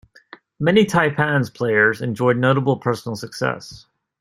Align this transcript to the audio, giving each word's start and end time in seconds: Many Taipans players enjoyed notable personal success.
Many 0.59 0.87
Taipans 0.87 1.53
players 1.53 2.01
enjoyed 2.01 2.35
notable 2.35 2.75
personal 2.77 3.15
success. 3.15 3.85